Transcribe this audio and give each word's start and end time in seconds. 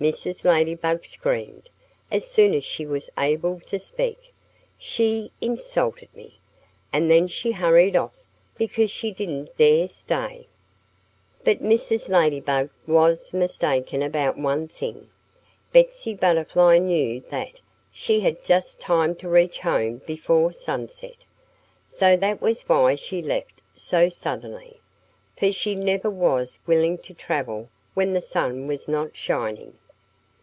Mrs. 0.00 0.42
Ladybug 0.44 1.04
screamed, 1.04 1.70
as 2.10 2.26
soon 2.28 2.54
as 2.54 2.64
she 2.64 2.84
was 2.84 3.08
able 3.16 3.60
to 3.66 3.78
speak. 3.78 4.32
"She 4.76 5.30
insulted 5.40 6.08
me. 6.12 6.40
And 6.92 7.08
then 7.08 7.28
she 7.28 7.52
hurried 7.52 7.94
off 7.94 8.10
because 8.58 8.90
she 8.90 9.12
didn't 9.12 9.56
dare 9.56 9.86
stay!" 9.86 10.48
But 11.44 11.62
Mrs. 11.62 12.08
Ladybug 12.08 12.70
was 12.84 13.32
mistaken 13.32 14.02
about 14.02 14.36
one 14.36 14.66
thing. 14.66 15.08
Betsy 15.72 16.14
Butterfly 16.14 16.78
knew 16.78 17.20
that 17.30 17.60
she 17.92 18.18
had 18.18 18.44
just 18.44 18.80
time 18.80 19.14
to 19.16 19.28
reach 19.28 19.60
home 19.60 20.02
before 20.04 20.50
sunset. 20.52 21.14
So 21.86 22.16
that 22.16 22.42
was 22.42 22.62
why 22.62 22.96
she 22.96 23.22
left 23.22 23.62
so 23.76 24.08
suddenly. 24.08 24.80
For 25.38 25.52
she 25.52 25.76
never 25.76 26.10
was 26.10 26.58
willing 26.66 26.98
to 26.98 27.14
travel 27.14 27.68
when 27.94 28.14
the 28.14 28.20
sun 28.22 28.66
was 28.66 28.88
not 28.88 29.16
shining. 29.16 29.78